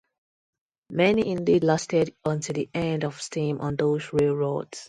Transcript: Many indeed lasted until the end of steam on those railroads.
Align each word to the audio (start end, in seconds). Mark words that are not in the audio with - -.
Many 0.89 1.29
indeed 1.29 1.63
lasted 1.63 2.15
until 2.25 2.53
the 2.53 2.67
end 2.73 3.03
of 3.03 3.21
steam 3.21 3.61
on 3.61 3.75
those 3.75 4.11
railroads. 4.11 4.79